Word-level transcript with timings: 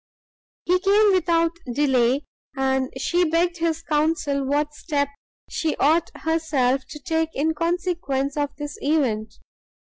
He 0.65 0.79
came 0.79 1.11
without 1.13 1.51
delay, 1.71 2.25
and 2.57 2.91
she 2.97 3.23
begged 3.23 3.57
his 3.59 3.83
counsel 3.83 4.43
what 4.43 4.73
step 4.73 5.09
she 5.47 5.75
ought 5.77 6.09
herself 6.15 6.81
to 6.89 6.99
take 6.99 7.29
in 7.35 7.53
consequence 7.53 8.35
of 8.35 8.49
this 8.55 8.79
event. 8.81 9.35